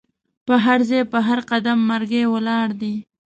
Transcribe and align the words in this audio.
په 0.45 0.55
هرځای 0.65 1.03
په 1.11 1.19
هر 1.27 1.39
قدم 1.51 1.77
مرګی 1.89 2.23
ولاړ 2.33 2.67
دی 2.81 2.95